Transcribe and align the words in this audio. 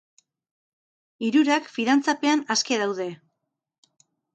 Hirurak 1.29 1.69
fidantzapean 1.75 2.45
aske 2.59 2.85
daude. 2.87 3.11